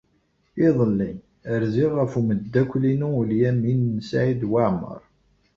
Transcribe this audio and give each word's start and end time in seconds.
Iḍelli, 0.67 1.11
rziɣ 1.61 1.91
ɣef 1.99 2.11
umeddakel-inu 2.19 3.11
Lyamin 3.29 3.81
n 3.95 3.97
Saɛid 4.09 4.41
Waɛmeṛ. 4.51 5.01